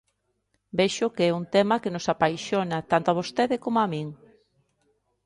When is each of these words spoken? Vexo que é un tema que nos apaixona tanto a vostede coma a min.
Vexo 0.79 1.07
que 1.15 1.23
é 1.29 1.35
un 1.39 1.45
tema 1.55 1.81
que 1.81 1.93
nos 1.95 2.05
apaixona 2.13 2.77
tanto 2.91 3.07
a 3.09 3.17
vostede 3.19 3.61
coma 3.63 3.81
a 3.85 3.91
min. 3.93 4.07